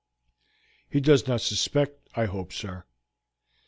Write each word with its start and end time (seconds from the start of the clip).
"He 0.89 0.99
does 0.99 1.27
not 1.27 1.41
suspect, 1.41 2.09
I 2.15 2.25
hope, 2.25 2.51
sir?" 2.53 2.85